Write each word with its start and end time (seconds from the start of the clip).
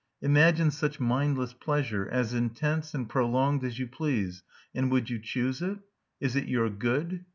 Imagine 0.23 0.71
such 0.71 0.99
mindless 0.99 1.53
pleasure, 1.53 2.09
as 2.09 2.33
intense 2.33 2.95
and 2.95 3.07
prolonged 3.07 3.63
as 3.63 3.77
you 3.77 3.85
please, 3.85 4.41
and 4.73 4.89
would 4.91 5.11
you 5.11 5.19
choose 5.19 5.61
it? 5.61 5.77
Is 6.19 6.35
it 6.35 6.47
your 6.47 6.71
good? 6.71 7.23